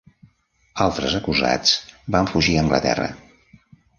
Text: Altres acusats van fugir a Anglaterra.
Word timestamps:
Altres 0.85 1.17
acusats 1.19 1.75
van 2.17 2.31
fugir 2.33 2.57
a 2.57 2.65
Anglaterra. 2.65 3.09